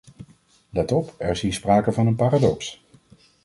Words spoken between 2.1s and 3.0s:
paradox.